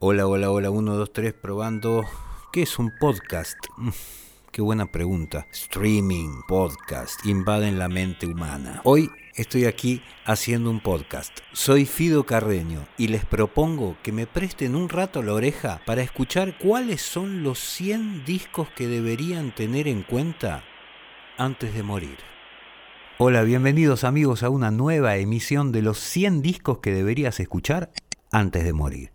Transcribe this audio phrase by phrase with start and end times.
[0.00, 2.04] Hola, hola, hola, 1, 2, 3, probando.
[2.52, 3.58] ¿Qué es un podcast?
[3.76, 3.88] Mm,
[4.52, 5.48] qué buena pregunta.
[5.50, 8.80] Streaming, podcast, invaden la mente humana.
[8.84, 11.40] Hoy estoy aquí haciendo un podcast.
[11.52, 16.56] Soy Fido Carreño y les propongo que me presten un rato la oreja para escuchar
[16.58, 20.62] cuáles son los 100 discos que deberían tener en cuenta
[21.38, 22.18] antes de morir.
[23.20, 27.90] Hola, bienvenidos amigos a una nueva emisión de los 100 discos que deberías escuchar
[28.30, 29.10] antes de morir.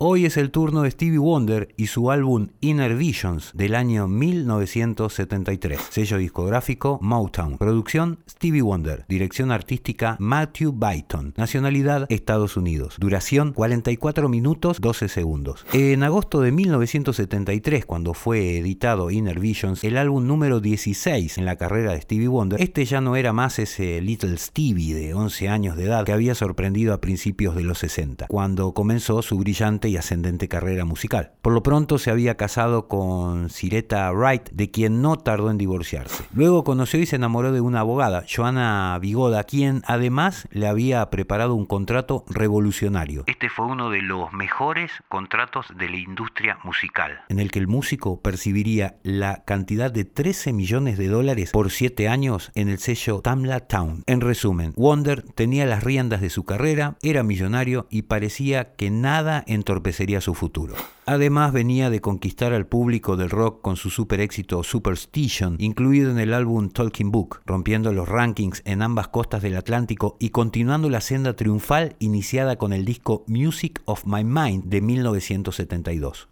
[0.00, 5.80] Hoy es el turno de Stevie Wonder y su álbum Inner Visions del año 1973.
[5.90, 7.58] Sello discográfico Motown.
[7.58, 9.04] Producción Stevie Wonder.
[9.08, 11.34] Dirección artística Matthew Byton.
[11.36, 12.94] Nacionalidad Estados Unidos.
[13.00, 15.66] Duración 44 minutos 12 segundos.
[15.72, 21.56] En agosto de 1973, cuando fue editado Inner Visions, el álbum número 16 en la
[21.56, 25.76] carrera de Stevie Wonder, este ya no era más ese Little Stevie de 11 años
[25.76, 29.96] de edad que había sorprendido a principios de los 60, cuando comenzó su brillante y
[29.96, 31.32] ascendente carrera musical.
[31.42, 36.24] Por lo pronto se había casado con Sireta Wright, de quien no tardó en divorciarse.
[36.32, 41.54] Luego conoció y se enamoró de una abogada, Joana Vigoda, quien además le había preparado
[41.54, 43.24] un contrato revolucionario.
[43.26, 47.68] Este fue uno de los mejores contratos de la industria musical, en el que el
[47.68, 53.20] músico percibiría la cantidad de 13 millones de dólares por 7 años en el sello
[53.20, 54.02] Tamla Town.
[54.06, 59.44] En resumen, Wonder tenía las riendas de su carrera, era millonario y parecía que nada
[59.46, 60.74] entorpecía sería su futuro.
[61.06, 66.18] Además venía de conquistar al público del rock con su super éxito Superstition, incluido en
[66.18, 71.00] el álbum Talking Book, rompiendo los rankings en ambas costas del Atlántico y continuando la
[71.00, 76.28] senda triunfal iniciada con el disco Music of My Mind de 1972.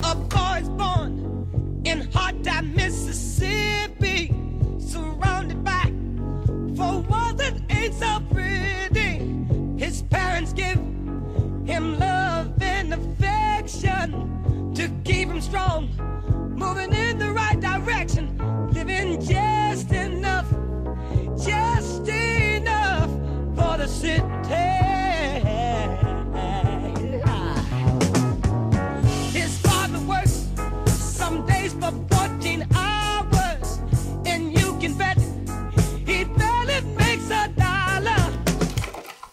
[0.00, 0.33] to
[15.54, 15.88] strong,
[16.56, 18.36] moving in the right direction,
[18.72, 20.50] living just enough,
[21.38, 23.08] just enough
[23.54, 24.24] for the city.
[29.32, 30.50] His father works
[30.86, 33.78] some days for 14 hours,
[34.26, 35.18] and you can bet
[36.04, 38.24] he barely makes a dollar.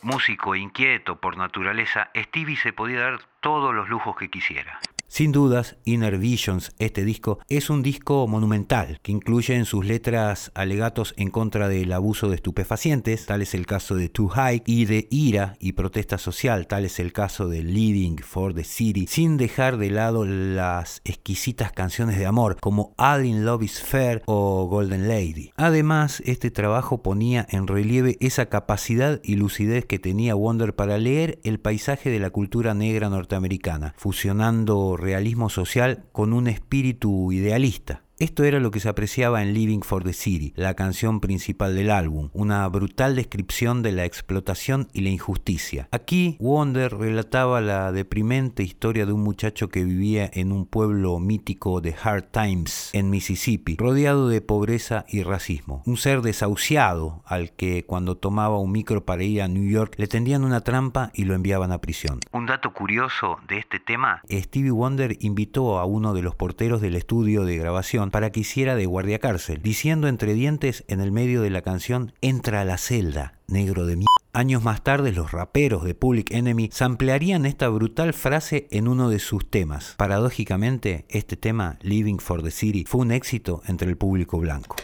[0.03, 4.79] Músico inquieto por naturaleza, Stevie se podía dar todos los lujos que quisiera.
[5.13, 10.53] Sin dudas, Inner Visions, este disco, es un disco monumental que incluye en sus letras
[10.55, 14.85] alegatos en contra del abuso de estupefacientes, tal es el caso de Too High, y
[14.85, 19.35] de ira y protesta social, tal es el caso de Living for the City, sin
[19.35, 24.67] dejar de lado las exquisitas canciones de amor como All in Love is Fair o
[24.67, 25.51] Golden Lady.
[25.57, 31.41] Además, este trabajo ponía en relieve esa capacidad y lucidez que tenía Wonder para leer
[31.43, 38.03] el paisaje de la cultura negra norteamericana, fusionando realismo social con un espíritu idealista.
[38.21, 41.89] Esto era lo que se apreciaba en Living for the City, la canción principal del
[41.89, 45.87] álbum, una brutal descripción de la explotación y la injusticia.
[45.89, 51.81] Aquí Wonder relataba la deprimente historia de un muchacho que vivía en un pueblo mítico
[51.81, 55.81] de Hard Times en Mississippi, rodeado de pobreza y racismo.
[55.87, 60.05] Un ser desahuciado al que cuando tomaba un micro para ir a New York le
[60.05, 62.19] tendían una trampa y lo enviaban a prisión.
[62.33, 66.95] Un dato curioso de este tema, Stevie Wonder invitó a uno de los porteros del
[66.95, 71.41] estudio de grabación para que hiciera de guardia cárcel, diciendo entre dientes en el medio
[71.41, 74.07] de la canción, entra a la celda, negro de mierda.
[74.33, 79.19] Años más tarde, los raperos de Public Enemy samplearían esta brutal frase en uno de
[79.19, 79.95] sus temas.
[79.97, 84.77] Paradójicamente, este tema, Living for the City, fue un éxito entre el público blanco.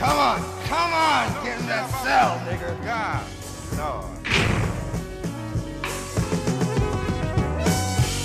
[0.00, 2.74] Come on, come on, get in that cell, nigga.
[2.82, 3.22] God,
[3.76, 4.02] no.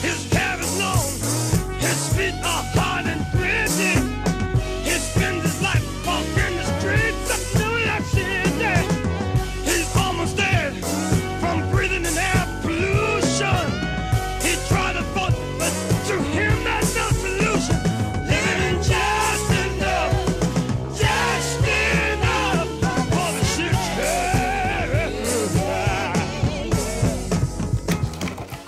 [0.01, 2.80] His hair is long, his feet are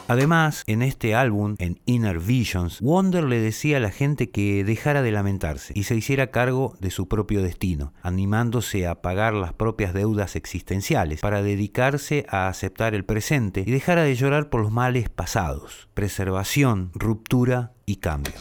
[0.08, 5.02] Además, en este álbum, en Inner Visions, Wonder le decía a la gente que dejara
[5.02, 9.94] de lamentarse y se hiciera cargo de su propio destino, animándose a pagar las propias
[9.94, 15.10] deudas existenciales para dedicarse a aceptar el presente y dejara de llorar por los males
[15.10, 18.34] pasados, preservación, ruptura y cambio.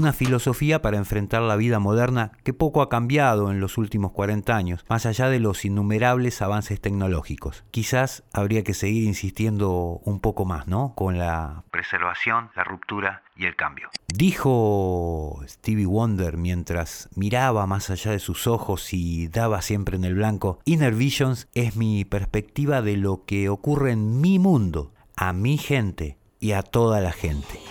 [0.00, 4.56] Una filosofía para enfrentar la vida moderna que poco ha cambiado en los últimos 40
[4.56, 7.64] años, más allá de los innumerables avances tecnológicos.
[7.70, 10.94] Quizás habría que seguir insistiendo un poco más, ¿no?
[10.96, 13.90] Con la preservación, la ruptura y el cambio.
[14.08, 20.14] Dijo Stevie Wonder mientras miraba más allá de sus ojos y daba siempre en el
[20.14, 25.58] blanco, Inner Visions es mi perspectiva de lo que ocurre en mi mundo, a mi
[25.58, 27.69] gente y a toda la gente.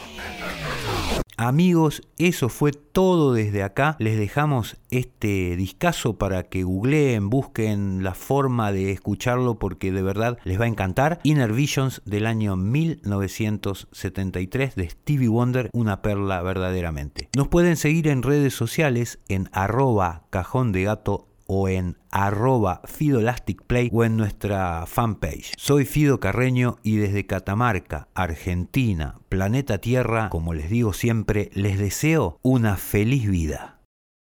[1.42, 3.96] Amigos, eso fue todo desde acá.
[3.98, 10.38] Les dejamos este discazo para que googleen, busquen la forma de escucharlo porque de verdad
[10.44, 11.22] les va a encantar.
[11.24, 17.30] Inner Visions del año 1973 de Stevie Wonder, una perla verdaderamente.
[17.38, 23.90] Nos pueden seguir en redes sociales en arroba cajón de gato o en arroba fidolasticplay
[23.92, 25.54] o en nuestra fanpage.
[25.58, 32.38] Soy Fido Carreño y desde Catamarca, Argentina, planeta Tierra, como les digo siempre, les deseo
[32.44, 33.79] una feliz vida.